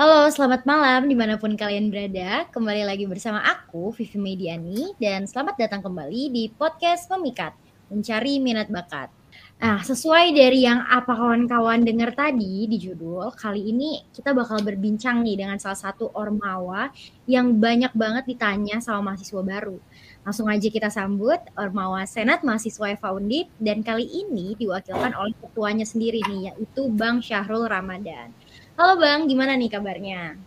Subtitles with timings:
[0.00, 2.48] Halo, selamat malam di mana pun kalian berada.
[2.48, 7.52] Kembali lagi bersama aku, Vivi Mediani, dan selamat datang kembali di podcast Memikat,
[7.92, 9.12] Mencari Minat Bakat.
[9.60, 15.20] Nah, sesuai dari yang apa kawan-kawan dengar tadi di judul, kali ini kita bakal berbincang
[15.20, 16.88] nih dengan salah satu ormawa
[17.28, 19.76] yang banyak banget ditanya sama mahasiswa baru.
[20.24, 25.84] Langsung aja kita sambut Ormawa Senat Mahasiswa Eva Undip dan kali ini diwakilkan oleh ketuanya
[25.84, 28.32] sendiri nih yaitu Bang Syahrul Ramadan.
[28.80, 30.40] Halo Bang, gimana nih kabarnya?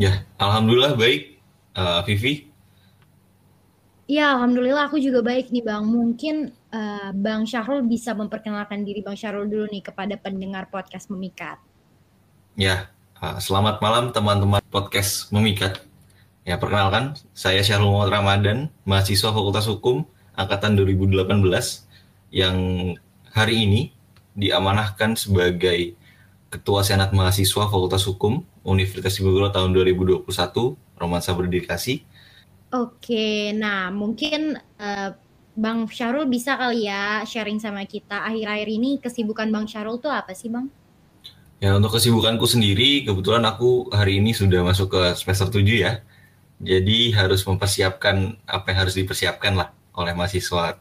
[0.00, 1.36] Ya, alhamdulillah baik.
[1.76, 2.48] Uh, Vivi?
[4.08, 5.84] Ya, alhamdulillah aku juga baik nih Bang.
[5.84, 11.60] Mungkin uh, Bang Syahrul bisa memperkenalkan diri Bang Syahrul dulu nih kepada pendengar podcast Memikat.
[12.56, 12.88] Ya,
[13.20, 15.84] uh, selamat malam teman-teman podcast Memikat.
[16.48, 18.58] Ya, perkenalkan, saya Syahrul Muhammad Ramadan,
[18.88, 21.28] mahasiswa Fakultas Hukum angkatan 2018
[22.32, 22.56] yang
[23.36, 23.92] hari ini
[24.32, 25.92] diamanahkan sebagai
[26.56, 30.24] Ketua Senat Mahasiswa Fakultas Hukum Universitas Diponegoro tahun 2021,
[30.96, 32.00] Romansa Berdedikasi.
[32.72, 35.12] Oke, nah mungkin uh,
[35.52, 40.32] Bang Syarul bisa kali ya sharing sama kita akhir-akhir ini kesibukan Bang Syarul tuh apa
[40.32, 40.72] sih Bang?
[41.60, 46.00] Ya untuk kesibukanku sendiri, kebetulan aku hari ini sudah masuk ke semester 7 ya.
[46.56, 50.80] Jadi harus mempersiapkan apa yang harus dipersiapkan lah oleh mahasiswa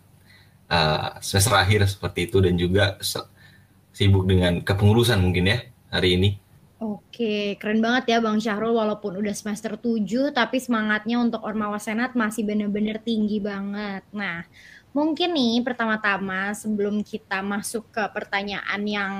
[0.72, 2.96] uh, semester akhir seperti itu dan juga
[3.96, 6.30] sibuk dengan kepengurusan mungkin ya hari ini.
[6.76, 12.12] Oke, keren banget ya Bang Syahrul walaupun udah semester 7 tapi semangatnya untuk Ormawa Senat
[12.20, 14.04] masih bener-bener tinggi banget.
[14.12, 14.44] Nah,
[14.92, 19.14] mungkin nih pertama-tama sebelum kita masuk ke pertanyaan yang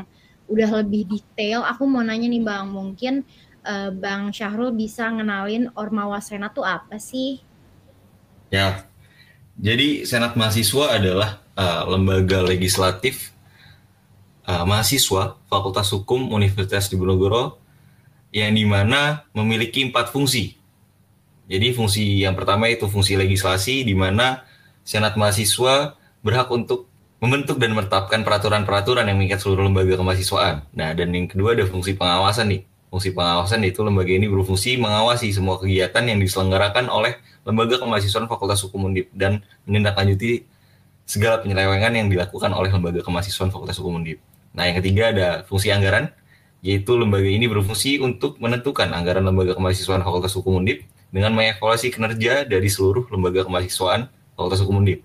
[0.52, 3.24] udah lebih detail, aku mau nanya nih Bang, mungkin
[3.64, 7.40] uh, Bang Syahrul bisa ngenalin Ormawa Senat tuh apa sih?
[8.52, 8.84] Ya,
[9.56, 13.35] jadi Senat Mahasiswa adalah uh, lembaga legislatif
[14.46, 17.58] uh, mahasiswa Fakultas Hukum Universitas Diponegoro
[18.36, 20.58] yang di mana memiliki empat fungsi.
[21.46, 24.44] Jadi fungsi yang pertama itu fungsi legislasi di mana
[24.86, 26.90] Senat Mahasiswa berhak untuk
[27.22, 30.68] membentuk dan menetapkan peraturan-peraturan yang mengikat seluruh lembaga kemahasiswaan.
[30.74, 32.62] Nah, dan yang kedua ada fungsi pengawasan nih.
[32.90, 38.62] Fungsi pengawasan itu lembaga ini berfungsi mengawasi semua kegiatan yang diselenggarakan oleh lembaga kemahasiswaan Fakultas
[38.66, 40.46] Hukum Undip dan menindaklanjuti
[41.06, 44.22] segala penyelewengan yang dilakukan oleh lembaga kemahasiswaan Fakultas Hukum Undip.
[44.56, 46.10] Nah, yang ketiga ada fungsi anggaran,
[46.64, 52.48] yaitu lembaga ini berfungsi untuk menentukan anggaran lembaga kemahasiswaan Fakultas Hukum Undip dengan mengevaluasi kinerja
[52.48, 55.04] dari seluruh lembaga kemahasiswaan Fakultas Hukum Undip.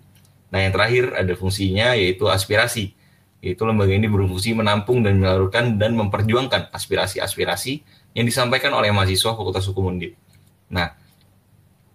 [0.55, 2.94] Nah, yang terakhir ada fungsinya yaitu aspirasi,
[3.43, 7.83] yaitu lembaga ini berfungsi menampung dan menyalurkan dan memperjuangkan aspirasi-aspirasi
[8.15, 10.15] yang disampaikan oleh mahasiswa Fakultas Hukum Undip.
[10.71, 10.94] Nah,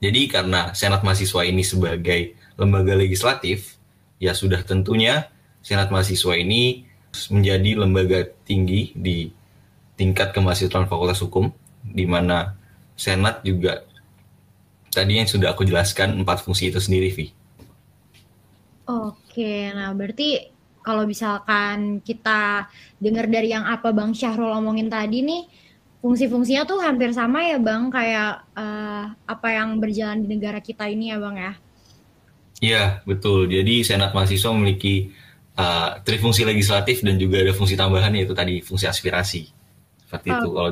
[0.03, 3.79] jadi karena Senat Mahasiswa ini sebagai lembaga legislatif,
[4.19, 5.31] ya sudah tentunya
[5.65, 6.85] Senat Mahasiswa ini
[7.31, 9.31] menjadi lembaga tinggi di
[9.95, 12.55] tingkat kemahasiswaan Fakultas Hukum, di mana
[12.95, 13.83] Senat juga
[14.87, 17.27] tadi yang sudah aku jelaskan empat fungsi itu sendiri, Vi.
[18.87, 20.47] Oke, nah berarti
[20.79, 22.69] kalau misalkan kita
[23.01, 25.43] dengar dari yang apa Bang Syahrul omongin tadi nih,
[25.99, 31.11] fungsi-fungsinya tuh hampir sama ya Bang, kayak uh, apa yang berjalan di negara kita ini
[31.11, 31.53] ya Bang ya?
[32.63, 33.51] Iya, betul.
[33.51, 35.11] Jadi Senat Mahasiswa memiliki
[35.55, 39.49] uh, trifungsi legislatif dan juga ada fungsi tambahan yaitu tadi fungsi aspirasi.
[40.05, 40.39] Seperti okay.
[40.39, 40.71] itu kalau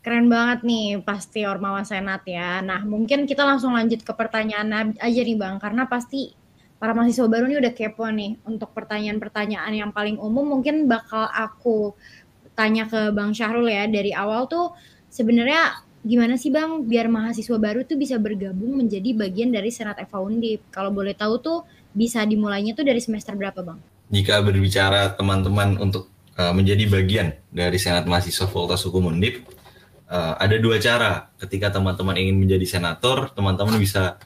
[0.00, 2.60] keren banget nih pasti Ormawa Senat ya.
[2.60, 5.56] Nah mungkin kita langsung lanjut ke pertanyaan aja nih bang.
[5.60, 6.32] Karena pasti
[6.80, 10.60] para mahasiswa baru ini udah kepo nih untuk pertanyaan-pertanyaan yang paling umum.
[10.60, 11.92] Mungkin bakal aku
[12.56, 13.84] tanya ke Bang Syahrul ya.
[13.88, 14.72] Dari awal tuh
[15.12, 20.16] sebenarnya gimana sih Bang biar mahasiswa baru tuh bisa bergabung menjadi bagian dari Senat Eva
[20.72, 21.58] kalau boleh tahu tuh
[21.92, 23.78] bisa dimulainya tuh dari semester berapa bang?
[24.10, 29.46] Jika berbicara teman-teman untuk uh, menjadi bagian dari Senat Mahasiswa Fakultas Hukum Undip,
[30.10, 31.30] uh, ada dua cara.
[31.38, 34.18] Ketika teman-teman ingin menjadi senator, teman-teman bisa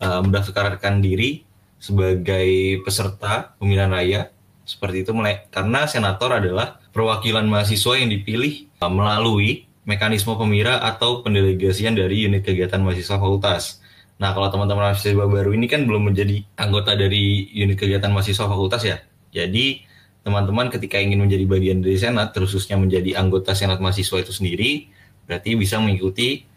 [0.00, 1.44] uh, mendaftarkan diri
[1.76, 4.20] sebagai peserta pemilihan raya
[4.66, 5.14] seperti itu
[5.52, 12.82] karena senator adalah perwakilan mahasiswa yang dipilih melalui mekanisme pemira atau pendelegasian dari unit kegiatan
[12.82, 13.78] mahasiswa fakultas.
[14.16, 18.80] Nah, kalau teman-teman mahasiswa baru ini kan belum menjadi anggota dari unit kegiatan mahasiswa fakultas
[18.80, 18.96] ya.
[19.28, 19.84] Jadi,
[20.24, 24.88] teman-teman ketika ingin menjadi bagian dari Senat, khususnya menjadi anggota Senat mahasiswa itu sendiri,
[25.28, 26.48] berarti bisa mengikuti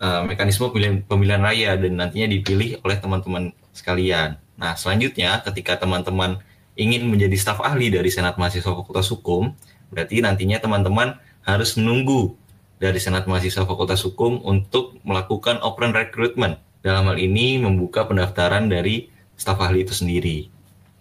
[0.00, 4.40] uh, mekanisme pemilihan, pemilihan raya dan nantinya dipilih oleh teman-teman sekalian.
[4.56, 6.40] Nah, selanjutnya ketika teman-teman
[6.80, 9.52] ingin menjadi staf ahli dari Senat Mahasiswa Fakultas Hukum,
[9.92, 12.40] berarti nantinya teman-teman harus menunggu
[12.80, 19.08] dari Senat Mahasiswa Fakultas Hukum untuk melakukan open recruitment dalam hal ini membuka pendaftaran dari
[19.38, 20.50] staf ahli itu sendiri.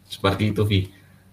[0.07, 0.87] Seperti itu, Vi.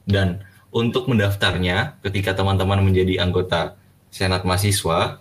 [0.09, 0.43] Dan
[0.73, 3.77] untuk mendaftarnya, ketika teman-teman menjadi anggota
[4.09, 5.21] Senat Mahasiswa,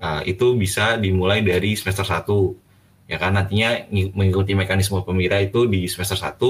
[0.00, 5.86] uh, itu bisa dimulai dari semester 1 ya kan nantinya mengikuti mekanisme pemira itu di
[5.86, 6.42] semester 1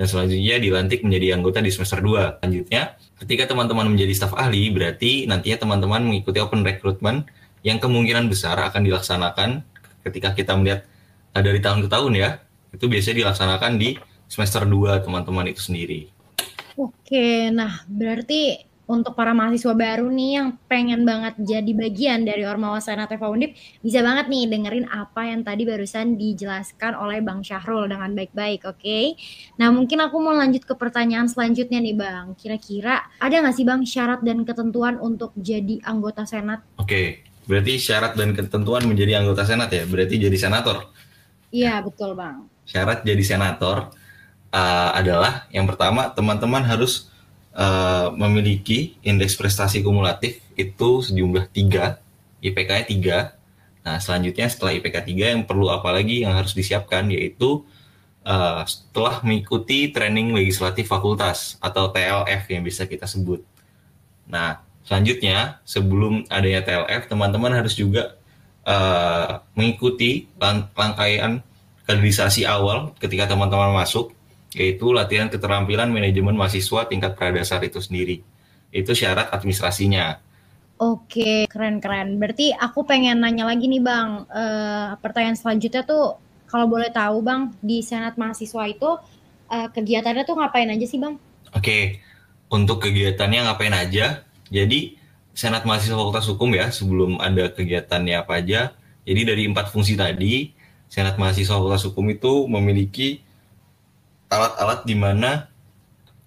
[0.00, 5.30] dan selanjutnya dilantik menjadi anggota di semester 2 selanjutnya ketika teman-teman menjadi staf ahli berarti
[5.30, 7.30] nantinya teman-teman mengikuti open recruitment
[7.62, 9.62] yang kemungkinan besar akan dilaksanakan
[10.02, 10.82] ketika kita melihat
[11.34, 12.30] uh, dari tahun ke tahun ya
[12.72, 13.96] itu biasanya dilaksanakan di
[14.28, 16.08] semester 2 teman-teman itu sendiri.
[16.80, 22.82] Oke, nah berarti untuk para mahasiswa baru nih yang pengen banget jadi bagian dari Ormawa
[22.82, 28.12] Senat Undip bisa banget nih dengerin apa yang tadi barusan dijelaskan oleh Bang Syahrul dengan
[28.12, 28.82] baik-baik, oke?
[28.82, 29.14] Okay?
[29.56, 32.34] Nah mungkin aku mau lanjut ke pertanyaan selanjutnya nih Bang.
[32.34, 36.60] Kira-kira ada nggak sih Bang syarat dan ketentuan untuk jadi anggota Senat?
[36.76, 37.06] Oke, okay.
[37.46, 39.86] berarti syarat dan ketentuan menjadi anggota Senat ya?
[39.86, 40.90] Berarti jadi senator?
[41.52, 42.48] Iya betul Bang.
[42.64, 43.92] Syarat jadi senator
[44.50, 47.12] uh, adalah yang pertama teman-teman harus
[47.52, 52.00] uh, memiliki indeks prestasi kumulatif itu sejumlah tiga,
[52.40, 53.18] IPK-nya tiga.
[53.84, 57.60] Nah selanjutnya setelah IPK 3 yang perlu apa lagi yang harus disiapkan yaitu
[58.24, 63.44] uh, setelah mengikuti training legislatif fakultas atau TLF yang bisa kita sebut.
[64.24, 68.16] Nah selanjutnya sebelum adanya TLF teman-teman harus juga
[68.66, 70.26] uh, mengikuti
[70.76, 71.42] rangkaian
[71.86, 74.14] kaderisasi awal ketika teman-teman masuk
[74.52, 78.20] yaitu latihan keterampilan manajemen mahasiswa tingkat pradasar itu sendiri.
[78.68, 80.20] Itu syarat administrasinya.
[80.76, 82.20] Oke, keren-keren.
[82.20, 86.18] Berarti aku pengen nanya lagi nih Bang, uh, pertanyaan selanjutnya tuh
[86.50, 88.90] kalau boleh tahu Bang, di Senat Mahasiswa itu
[89.48, 91.16] uh, kegiatannya tuh ngapain aja sih Bang?
[91.54, 92.02] Oke,
[92.52, 94.26] untuk kegiatannya ngapain aja?
[94.52, 95.00] Jadi
[95.32, 98.76] Senat Mahasiswa Fakultas Hukum ya, sebelum ada kegiatannya apa aja.
[99.08, 100.52] Jadi dari empat fungsi tadi,
[100.92, 103.24] Senat Mahasiswa Fakultas Hukum itu memiliki
[104.28, 105.48] alat-alat di mana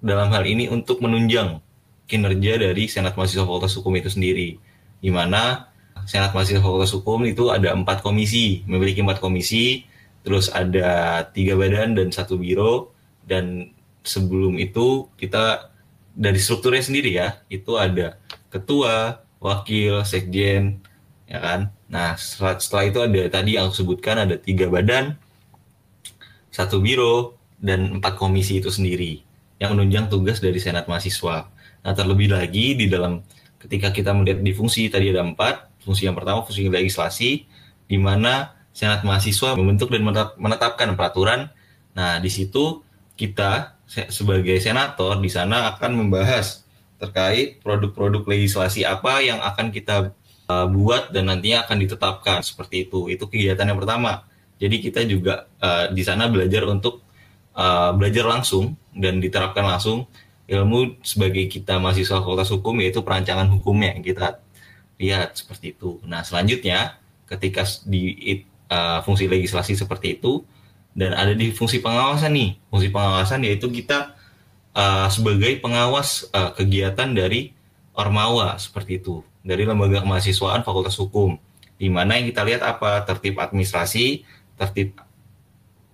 [0.01, 1.61] dalam hal ini untuk menunjang
[2.05, 4.57] kinerja dari Senat Mahasiswa Fakultas Hukum itu sendiri.
[5.01, 5.69] Di mana
[6.09, 9.85] Senat Mahasiswa Fakultas Hukum itu ada empat komisi, memiliki empat komisi,
[10.25, 12.89] terus ada tiga badan dan satu biro,
[13.25, 13.69] dan
[14.01, 15.69] sebelum itu kita
[16.13, 18.17] dari strukturnya sendiri ya, itu ada
[18.55, 20.79] ketua, wakil, sekjen,
[21.27, 21.59] ya kan.
[21.91, 25.19] Nah setelah, setelah itu ada tadi yang aku sebutkan ada tiga badan,
[26.55, 29.23] satu biro, dan empat komisi itu sendiri
[29.59, 31.47] yang menunjang tugas dari Senat Mahasiswa.
[31.85, 33.23] Nah, terlebih lagi di dalam
[33.61, 37.47] ketika kita melihat di fungsi tadi ada empat, fungsi yang pertama fungsi legislasi,
[37.87, 40.03] di mana Senat Mahasiswa membentuk dan
[40.35, 41.47] menetapkan peraturan.
[41.95, 42.83] Nah, di situ
[43.15, 46.64] kita sebagai senator di sana akan membahas
[46.95, 50.15] terkait produk-produk legislasi apa yang akan kita
[50.47, 53.11] uh, buat dan nantinya akan ditetapkan seperti itu.
[53.11, 54.23] Itu kegiatan yang pertama.
[54.55, 57.03] Jadi kita juga uh, di sana belajar untuk
[57.59, 60.07] uh, belajar langsung dan diterapkan langsung
[60.45, 64.39] ilmu sebagai kita mahasiswa fakultas hukum yaitu perancangan hukumnya yang kita
[65.01, 65.99] lihat seperti itu.
[66.07, 66.95] Nah selanjutnya
[67.27, 70.45] ketika di uh, fungsi legislasi seperti itu
[70.95, 74.14] dan ada di fungsi pengawasan nih fungsi pengawasan yaitu kita
[74.75, 77.55] uh, sebagai pengawas uh, kegiatan dari
[77.95, 81.39] ormawa seperti itu dari lembaga kemahasiswaan fakultas hukum
[81.75, 84.27] di mana yang kita lihat apa tertib administrasi
[84.59, 84.95] tertib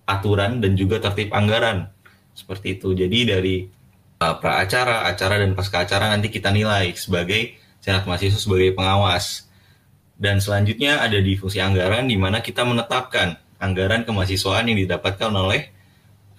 [0.05, 1.87] aturan dan juga tertib anggaran
[2.35, 2.91] seperti itu.
[2.91, 3.55] Jadi dari
[4.21, 9.47] uh, pra acara, acara dan pasca acara nanti kita nilai sebagai senat mahasiswa sebagai pengawas.
[10.21, 15.73] Dan selanjutnya ada di fungsi anggaran di mana kita menetapkan anggaran kemahasiswaan yang didapatkan oleh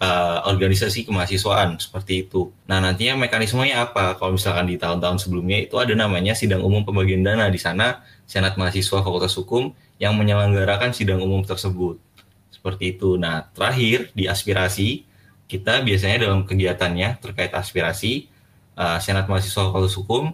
[0.03, 2.51] uh, organisasi kemahasiswaan seperti itu.
[2.67, 4.19] Nah nantinya mekanismenya apa?
[4.19, 8.59] Kalau misalkan di tahun-tahun sebelumnya itu ada namanya sidang umum pembagian dana di sana senat
[8.59, 9.71] mahasiswa Fakultas Hukum
[10.03, 12.03] yang menyelenggarakan sidang umum tersebut
[12.51, 13.15] seperti itu.
[13.15, 15.07] Nah, terakhir di aspirasi
[15.47, 18.27] kita biasanya dalam kegiatannya terkait aspirasi
[18.75, 20.33] uh, Senat Mahasiswa Fakultas Hukum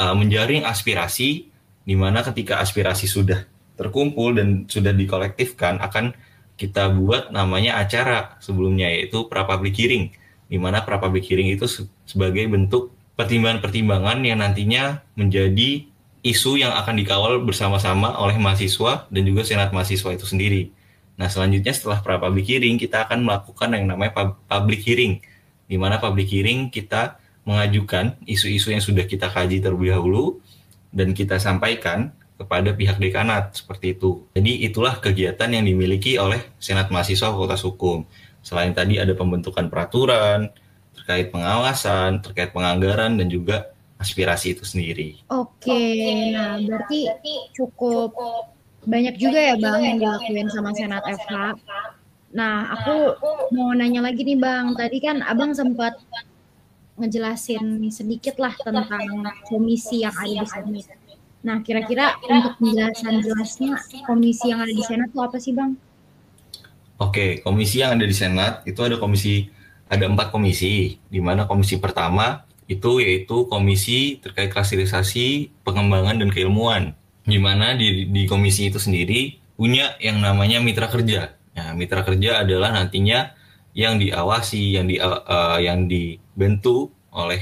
[0.00, 1.52] uh, menjaring aspirasi
[1.84, 3.44] di mana ketika aspirasi sudah
[3.78, 6.16] terkumpul dan sudah dikolektifkan akan
[6.58, 10.10] kita buat namanya acara sebelumnya yaitu pra public hearing
[10.50, 11.70] di mana pra public hearing itu
[12.04, 15.86] sebagai bentuk pertimbangan-pertimbangan yang nantinya menjadi
[16.26, 20.62] isu yang akan dikawal bersama-sama oleh mahasiswa dan juga senat mahasiswa itu sendiri.
[21.18, 25.18] Nah, selanjutnya setelah pra public hearing, kita akan melakukan yang namanya public hearing,
[25.66, 30.38] di mana public hearing kita mengajukan isu-isu yang sudah kita kaji terlebih dahulu
[30.94, 34.24] dan kita sampaikan kepada pihak dekanat seperti itu.
[34.32, 38.06] Jadi itulah kegiatan yang dimiliki oleh Senat Mahasiswa Fakultas Hukum.
[38.46, 40.48] Selain tadi ada pembentukan peraturan
[40.94, 45.18] terkait pengawasan, terkait penganggaran dan juga aspirasi itu sendiri.
[45.34, 47.10] Oke, nah berarti
[47.58, 48.14] cukup
[48.86, 51.58] banyak juga ya Bang yang dilakuin sama Senat FH.
[52.28, 53.18] Nah, aku
[53.50, 54.78] mau nanya lagi nih Bang.
[54.78, 55.98] Tadi kan Abang sempat
[56.98, 61.07] ngejelasin sedikit lah tentang komisi yang ada di sini.
[61.38, 65.78] Nah, kira-kira untuk penjelasan jelasnya komisi yang ada di Senat itu apa sih, Bang?
[66.98, 69.46] Oke, komisi yang ada di Senat itu ada komisi
[69.88, 76.92] ada empat komisi, di mana komisi pertama itu yaitu komisi terkait klasifikasi, pengembangan dan keilmuan,
[77.24, 81.32] di mana di, di komisi itu sendiri punya yang namanya mitra kerja.
[81.56, 83.32] Nah, mitra kerja adalah nantinya
[83.72, 87.40] yang diawasi, yang di uh, yang dibentuk oleh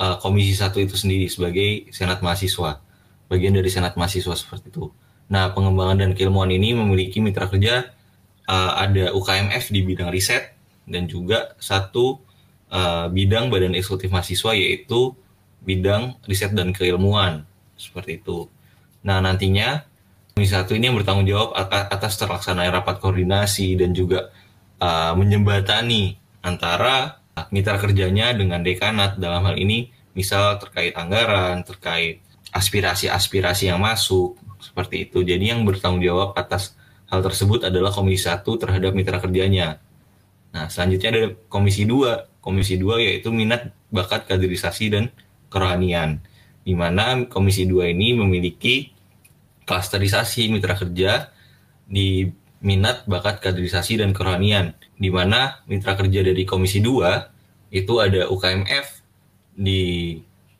[0.00, 2.80] uh, komisi satu itu sendiri sebagai senat mahasiswa,
[3.28, 4.88] bagian dari senat mahasiswa seperti itu.
[5.28, 7.92] Nah, pengembangan dan keilmuan ini memiliki mitra kerja
[8.48, 10.56] uh, ada UKMF di bidang riset
[10.88, 12.24] dan juga satu
[12.72, 15.12] uh, bidang badan eksekutif mahasiswa yaitu
[15.60, 17.44] bidang riset dan keilmuan
[17.76, 18.48] seperti itu.
[19.04, 19.84] Nah nantinya
[20.32, 24.32] komisi satu ini yang bertanggung jawab atas terlaksananya rapat koordinasi dan juga
[24.80, 27.20] uh, menjembatani antara
[27.54, 35.08] mitra kerjanya dengan dekanat dalam hal ini misal terkait anggaran, terkait aspirasi-aspirasi yang masuk seperti
[35.08, 35.22] itu.
[35.22, 36.78] Jadi yang bertanggung jawab atas
[37.08, 39.80] Hal tersebut adalah Komisi 1 terhadap mitra kerjanya.
[40.52, 42.44] Nah, selanjutnya ada Komisi 2.
[42.44, 45.04] Komisi 2 yaitu minat, bakat, kaderisasi, dan
[45.48, 46.20] kerohanian.
[46.68, 48.92] Di mana Komisi 2 ini memiliki
[49.64, 51.32] klasterisasi mitra kerja
[51.88, 52.28] di
[52.60, 54.76] minat, bakat, kaderisasi, dan kerohanian.
[55.00, 59.00] Di mana mitra kerja dari Komisi 2 itu ada UKMF
[59.56, 60.12] di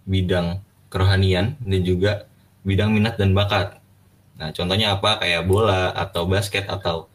[0.08, 2.28] bidang kerohanian dan juga
[2.64, 3.80] bidang minat dan bakat.
[4.38, 5.18] Nah, contohnya apa?
[5.20, 7.08] Kayak bola atau basket atau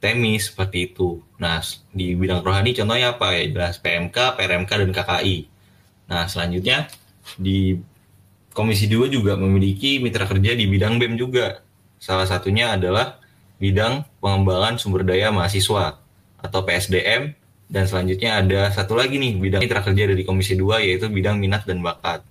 [0.00, 1.20] tenis seperti itu.
[1.36, 1.60] Nah,
[1.92, 3.36] di bidang rohani contohnya apa?
[3.36, 5.36] Ya jelas PMK, PRMK, dan KKI.
[6.10, 6.88] Nah, selanjutnya
[7.36, 7.78] di
[8.50, 11.62] Komisi 2 juga memiliki mitra kerja di bidang BEM juga.
[12.02, 13.22] Salah satunya adalah
[13.62, 16.00] bidang pengembangan sumber daya mahasiswa
[16.40, 17.36] atau PSDM
[17.70, 21.62] dan selanjutnya ada satu lagi nih bidang mitra kerja dari Komisi 2 yaitu bidang minat
[21.62, 22.26] dan bakat.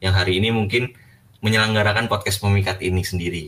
[0.00, 0.96] Yang hari ini mungkin
[1.44, 3.44] menyelenggarakan podcast pemikat ini sendiri.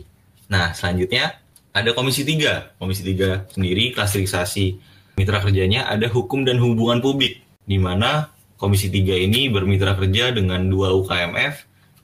[0.53, 1.41] Nah, selanjutnya
[1.73, 2.77] ada Komisi 3.
[2.77, 4.77] Komisi 3 sendiri klasifikasi
[5.17, 10.69] mitra kerjanya ada hukum dan hubungan publik, di mana Komisi 3 ini bermitra kerja dengan
[10.69, 11.55] dua UKMF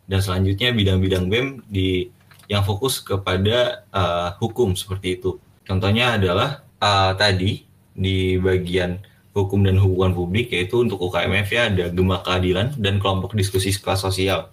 [0.08, 2.08] dan selanjutnya bidang-bidang BEM di
[2.48, 5.36] yang fokus kepada uh, hukum seperti itu.
[5.68, 8.96] Contohnya adalah uh, tadi di bagian
[9.44, 14.02] hukum dan hubungan publik yaitu untuk UKMF ya ada Gema Keadilan dan kelompok diskusi kelas
[14.02, 14.50] sosial.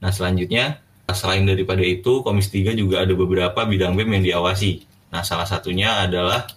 [0.00, 4.86] Nah, selanjutnya Selain daripada itu, Komisi 3 juga ada beberapa bidang BEM yang diawasi.
[5.12, 6.48] Nah, salah satunya adalah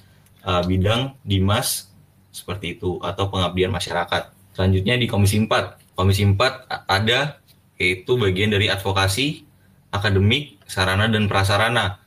[0.47, 1.91] uh, bidang Dimas
[2.31, 4.31] seperti itu atau pengabdian masyarakat.
[4.55, 5.97] Selanjutnya di Komisi 4.
[5.97, 7.39] Komisi 4 ada
[7.75, 9.43] yaitu bagian dari advokasi,
[9.91, 11.99] akademik, sarana dan prasarana.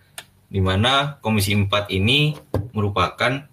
[0.49, 2.33] Di mana Komisi 4 ini
[2.73, 3.45] merupakan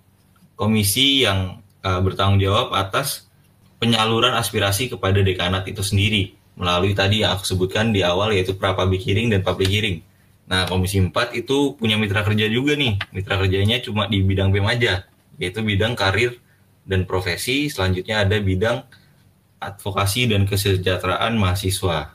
[0.56, 3.30] komisi yang uh, bertanggung jawab atas
[3.77, 8.74] penyaluran aspirasi kepada dekanat itu sendiri melalui tadi yang aku sebutkan di awal yaitu pra
[8.74, 10.01] public hearing dan public hearing.
[10.46, 13.01] Nah, Komisi 4 itu punya mitra kerja juga nih.
[13.12, 15.04] Mitra kerjanya cuma di bidang BEM aja,
[15.42, 16.38] yaitu bidang karir
[16.86, 17.68] dan profesi.
[17.68, 18.86] Selanjutnya ada bidang
[19.58, 22.13] advokasi dan kesejahteraan mahasiswa.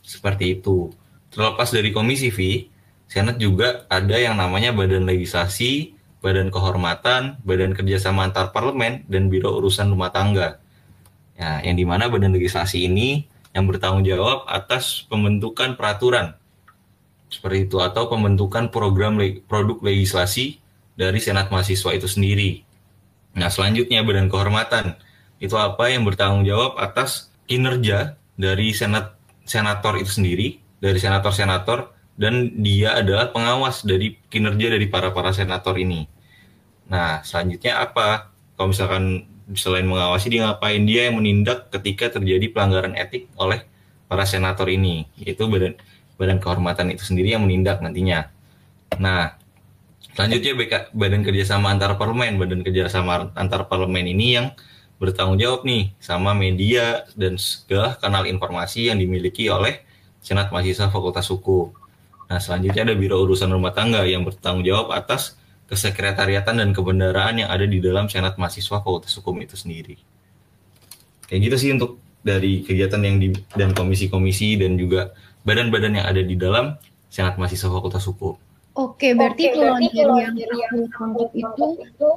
[0.00, 0.88] Seperti itu.
[1.28, 2.72] Terlepas dari Komisi V,
[3.06, 5.94] Senat juga ada yang namanya Badan Legislasi,
[6.26, 10.58] Badan Kehormatan, Badan Kerjasama Antar Parlemen, dan Biro Urusan Rumah Tangga.
[11.38, 16.34] Ya, yang di mana Badan Legislasi ini yang bertanggung jawab atas pembentukan peraturan
[17.30, 20.58] seperti itu atau pembentukan program le produk legislasi
[20.98, 22.66] dari Senat Mahasiswa itu sendiri.
[23.38, 24.98] Nah, selanjutnya Badan Kehormatan
[25.38, 29.14] itu apa yang bertanggung jawab atas kinerja dari senat
[29.46, 35.76] senator itu sendiri, dari senator-senator dan dia adalah pengawas dari kinerja dari para para senator
[35.76, 36.08] ini.
[36.86, 38.30] Nah, selanjutnya apa?
[38.54, 40.82] Kalau misalkan selain mengawasi dia ngapain?
[40.86, 43.62] Dia yang menindak ketika terjadi pelanggaran etik oleh
[44.06, 45.06] para senator ini.
[45.18, 45.78] Yaitu badan
[46.16, 48.32] badan kehormatan itu sendiri yang menindak nantinya.
[48.98, 49.36] Nah
[50.16, 52.40] selanjutnya BK, badan kerjasama antar parlemen.
[52.40, 54.46] Badan kerjasama antar parlemen ini yang
[54.96, 59.84] bertanggung jawab nih sama media dan segala kanal informasi yang dimiliki oleh
[60.24, 61.70] senat mahasiswa fakultas hukum.
[62.26, 65.35] Nah selanjutnya ada biro urusan rumah tangga yang bertanggung jawab atas
[65.66, 69.98] kesekretariatan dan kebendaraan yang ada di dalam Senat Mahasiswa Fakultas Hukum itu sendiri.
[71.26, 76.22] Kayak gitu sih untuk dari kegiatan yang di dan komisi-komisi dan juga badan-badan yang ada
[76.22, 76.78] di dalam
[77.10, 78.38] Senat Mahasiswa Fakultas Hukum.
[78.76, 82.08] Oke, berarti Oke, berarti kalau yang aku tangkap itu, itu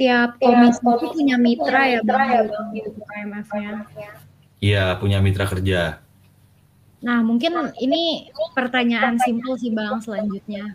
[0.00, 3.72] tiap komisi itu punya mitra ya bang, gitu KMF-nya.
[4.64, 6.00] Iya, punya mitra kerja.
[7.04, 10.72] Nah, mungkin ini pertanyaan simpel sih bang selanjutnya.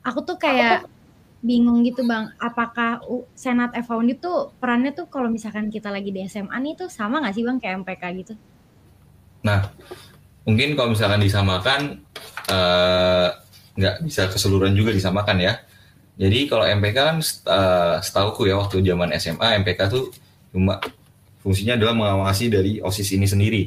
[0.00, 0.88] Aku tuh kayak
[1.38, 2.98] bingung gitu bang, apakah
[3.38, 7.34] senat FAUN itu perannya tuh kalau misalkan kita lagi di SMA nih tuh sama nggak
[7.34, 8.34] sih bang kayak MPK gitu?
[9.46, 9.70] Nah,
[10.42, 12.02] mungkin kalau misalkan disamakan
[12.50, 13.30] uh,
[13.78, 15.62] nggak bisa keseluruhan juga disamakan ya.
[16.18, 20.10] Jadi kalau MPK kan uh, setauku ya waktu zaman SMA MPK tuh
[20.50, 20.82] cuma
[21.38, 23.62] fungsinya adalah mengawasi dari OSIS ini sendiri.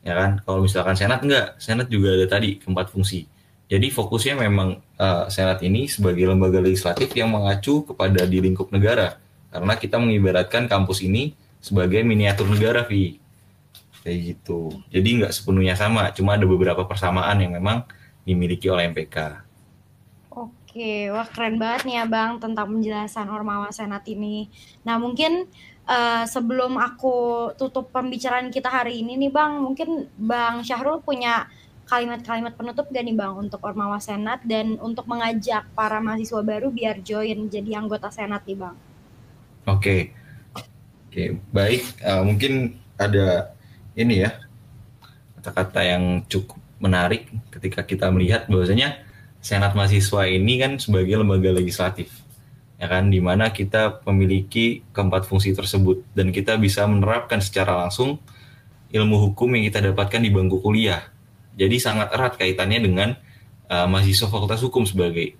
[0.00, 0.40] Ya kan?
[0.40, 3.28] Kalau misalkan Senat enggak, Senat juga ada tadi keempat fungsi.
[3.68, 9.20] Jadi fokusnya memang uh, Senat ini sebagai lembaga legislatif yang mengacu kepada di lingkup negara.
[9.52, 13.20] Karena kita mengibaratkan kampus ini sebagai miniatur negara, Vi.
[14.00, 14.72] Kayak gitu.
[14.88, 17.84] Jadi nggak sepenuhnya sama, cuma ada beberapa persamaan yang memang
[18.24, 19.44] dimiliki oleh MPK.
[20.32, 24.48] Oke, wah keren banget nih ya Bang tentang penjelasan Ormawa Senat ini.
[24.84, 25.48] Nah mungkin
[25.88, 31.48] uh, sebelum aku tutup pembicaraan kita hari ini nih Bang, mungkin Bang Syahrul punya
[31.88, 37.00] kalimat-kalimat penutup gak nih Bang untuk Ormawa Senat dan untuk mengajak para mahasiswa baru biar
[37.00, 38.76] join jadi anggota Senat nih Bang?
[39.64, 40.12] Oke,
[41.08, 41.82] oke baik.
[42.04, 43.56] Uh, mungkin ada
[43.96, 44.36] ini ya
[45.40, 49.00] kata-kata yang cukup menarik ketika kita melihat bahwasanya
[49.40, 52.12] Senat mahasiswa ini kan sebagai lembaga legislatif
[52.78, 58.22] ya kan di mana kita memiliki keempat fungsi tersebut dan kita bisa menerapkan secara langsung
[58.94, 61.02] ilmu hukum yang kita dapatkan di bangku kuliah
[61.58, 63.08] jadi sangat erat kaitannya dengan
[63.66, 65.34] uh, mahasiswa Fakultas Hukum sebagai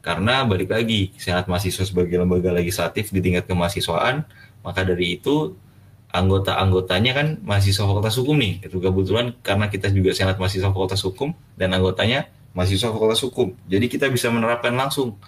[0.00, 4.24] karena balik lagi Senat Mahasiswa sebagai lembaga legislatif di tingkat kemahasiswaan,
[4.64, 5.52] maka dari itu
[6.10, 8.64] anggota-anggotanya kan mahasiswa Fakultas Hukum nih.
[8.64, 13.52] Itu kebetulan karena kita juga Senat Mahasiswa Fakultas Hukum dan anggotanya mahasiswa Fakultas Hukum.
[13.68, 15.20] Jadi kita bisa menerapkan langsung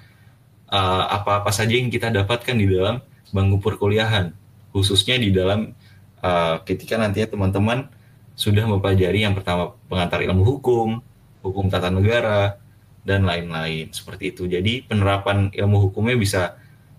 [0.73, 4.33] uh, apa-apa uh, saja yang kita dapatkan di dalam bangku perkuliahan,
[4.73, 5.77] khususnya di dalam
[6.25, 7.93] uh, ketika nantinya teman-teman
[8.35, 11.01] sudah mempelajari yang pertama pengantar ilmu hukum,
[11.45, 12.57] hukum tata negara,
[13.03, 14.47] dan lain-lain seperti itu.
[14.47, 16.57] Jadi penerapan ilmu hukumnya bisa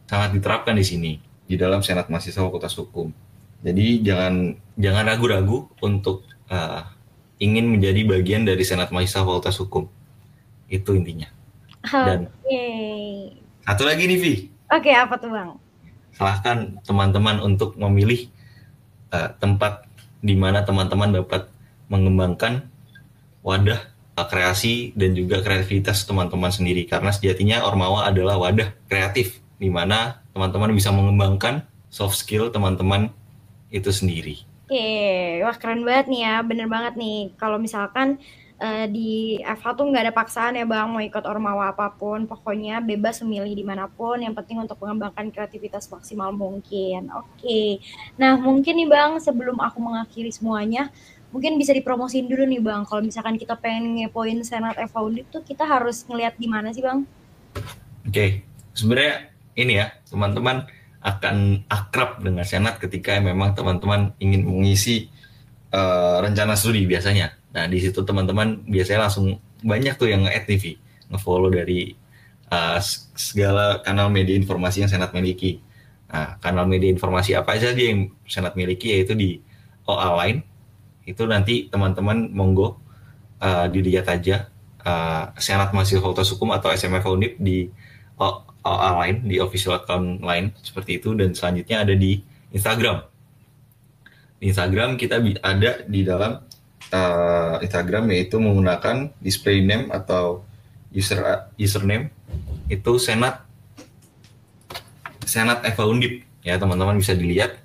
[0.07, 1.11] sangat diterapkan di sini
[1.47, 3.11] di dalam Senat Mahasiswa Fakultas Hukum.
[3.63, 6.83] Jadi jangan jangan ragu-ragu untuk uh,
[7.39, 9.87] ingin menjadi bagian dari Senat Mahasiswa Fakultas Hukum.
[10.67, 11.31] Itu intinya.
[11.83, 13.35] Dan okay.
[13.67, 14.33] satu lagi nih Vi.
[14.71, 15.59] Oke, okay, apa tuh Bang?
[16.15, 18.31] Silahkan teman-teman untuk memilih
[19.11, 19.87] uh, tempat
[20.23, 21.51] di mana teman-teman dapat
[21.91, 22.63] mengembangkan
[23.43, 30.23] wadah kreasi dan juga kreativitas teman-teman sendiri karena sejatinya Ormawa adalah wadah kreatif di mana
[30.31, 33.11] teman-teman bisa mengembangkan soft skill teman-teman
[33.73, 34.47] itu sendiri.
[34.69, 37.35] Oke, wah keren banget nih ya, bener banget nih.
[37.35, 38.21] Kalau misalkan
[38.63, 42.23] uh, di FH tuh nggak ada paksaan ya bang mau ikut ormawa apa pun.
[42.23, 47.11] Pokoknya bebas memilih di mana pun yang penting untuk mengembangkan kreativitas maksimal mungkin.
[47.11, 47.27] Oke.
[47.43, 47.69] Okay.
[48.15, 50.87] nah mungkin nih bang sebelum aku mengakhiri semuanya
[51.35, 52.87] mungkin bisa dipromosin dulu nih bang.
[52.87, 56.81] Kalau misalkan kita pengen ngepoin senat FH Undip tuh kita harus ngeliat di mana sih
[56.81, 57.03] bang?
[58.07, 58.07] Oke.
[58.07, 58.29] Okay.
[58.73, 60.65] sebenarnya ini ya teman-teman
[61.03, 65.11] akan akrab dengan senat ketika memang teman-teman ingin mengisi
[65.75, 70.75] uh, rencana studi biasanya Nah di situ teman-teman biasanya langsung banyak tuh yang nge-add TV,
[71.13, 71.95] nge-follow dari
[72.53, 72.77] uh,
[73.15, 75.63] segala kanal media informasi yang Senat miliki.
[76.13, 79.41] Nah, kanal media informasi apa aja dia yang Senat miliki yaitu di
[79.89, 80.39] OA Line.
[81.03, 82.77] Itu nanti teman-teman monggo
[83.41, 84.53] uh, dilihat aja
[84.85, 87.67] uh, Senat Mahasiswa Fakultas Hukum atau SMF Undip di
[88.63, 92.21] OA Line, di official account line seperti itu dan selanjutnya ada di
[92.53, 93.03] Instagram.
[94.37, 96.39] Di Instagram kita ada di dalam
[96.93, 100.45] uh, Instagram yaitu menggunakan display name atau
[100.93, 102.13] user username
[102.69, 103.41] itu senat
[105.25, 106.21] senat Eva Undip.
[106.45, 107.57] Ya teman-teman bisa dilihat.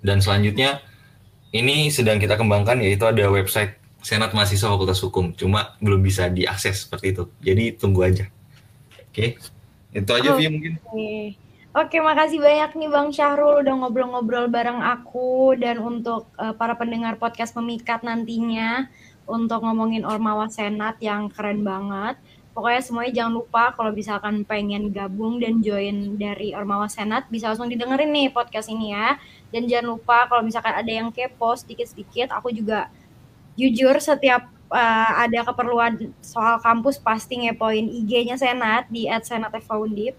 [0.00, 0.80] Dan selanjutnya
[1.50, 5.36] ini sedang kita kembangkan yaitu ada website Senat Mahasiswa Fakultas Hukum.
[5.36, 7.28] Cuma belum bisa diakses seperti itu.
[7.44, 8.24] Jadi tunggu aja.
[9.12, 9.36] Oke?
[9.92, 10.80] Itu aja oh, mungkin
[11.70, 17.14] Oke, makasih banyak nih Bang Syahrul udah ngobrol-ngobrol bareng aku dan untuk uh, para pendengar
[17.14, 18.90] podcast Pemikat nantinya
[19.22, 22.18] untuk ngomongin Ormawa Senat yang keren banget.
[22.58, 27.70] Pokoknya semuanya jangan lupa kalau misalkan pengen gabung dan join dari Ormawa Senat bisa langsung
[27.70, 29.14] didengerin nih podcast ini ya.
[29.54, 32.90] Dan jangan lupa kalau misalkan ada yang kepo sedikit-sedikit aku juga
[33.54, 40.18] jujur setiap uh, ada keperluan soal kampus pasti ngepoin IG-nya Senat di @senatfoundip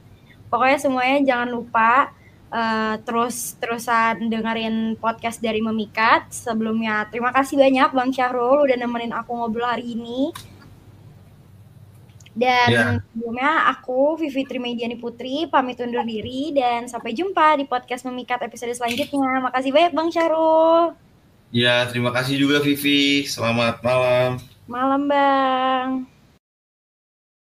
[0.51, 2.11] pokoknya semuanya jangan lupa
[2.51, 6.29] uh, terus terusan dengerin podcast dari Memikat.
[6.29, 10.35] Sebelumnya terima kasih banyak Bang Syahrul udah nemenin aku ngobrol hari ini.
[12.31, 12.95] Dan yeah.
[13.11, 18.71] sebelumnya aku Vivi Trimediani Putri pamit undur diri dan sampai jumpa di podcast Memikat episode
[18.71, 19.43] selanjutnya.
[19.43, 20.95] Makasih banyak Bang Syahrul.
[21.51, 23.27] Ya, terima kasih juga Vivi.
[23.27, 24.39] Selamat malam.
[24.71, 26.10] Malam, Bang.